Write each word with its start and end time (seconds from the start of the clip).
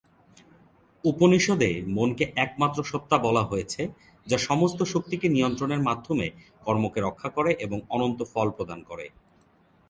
উপনিষদে 1.03 1.69
মনকে 1.87 2.25
একমাত্র 2.35 2.79
সত্ত্বা 2.83 3.17
বলা 3.17 3.43
হয়েছে 3.43 3.81
যা 4.27 4.37
সমস্ত 4.39 4.79
শক্তিকে 4.83 5.27
নিয়ন্ত্রণের 5.29 5.81
মাধ্যমে 5.81 6.27
কর্মকে 6.65 6.99
রক্ষা 7.01 7.29
করে 7.29 7.51
এবং 7.59 7.77
অনন্ত 7.89 8.19
ফল 8.33 8.47
প্রদান 8.51 8.79
করে। 8.83 9.05